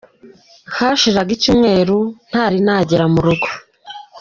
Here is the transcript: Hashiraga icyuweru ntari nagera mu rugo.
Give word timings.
Hashiraga 0.77 1.29
icyuweru 1.37 1.97
ntari 2.29 2.57
nagera 2.65 3.05
mu 3.13 3.19
rugo. 3.25 3.47